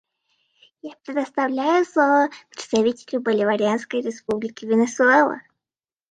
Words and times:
Я 0.81 0.93
предоставляю 1.05 1.85
слово 1.85 2.29
представителю 2.49 3.21
Боливарианской 3.21 4.01
Республики 4.01 4.65
Венесуэла. 4.65 5.43